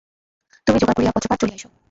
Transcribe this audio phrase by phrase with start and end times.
[0.67, 1.63] তুমি যোগাড় করিয়া পত্রপাঠ চলিয়া আইস।